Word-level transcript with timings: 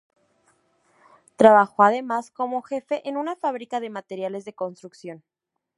Trabajó 1.35 1.83
además 1.83 2.31
como 2.31 2.63
jefe 2.63 3.07
en 3.07 3.17
una 3.17 3.35
fábrica 3.35 3.79
de 3.79 3.91
materiales 3.91 4.45
de 4.45 4.55
construcción. 4.55 5.23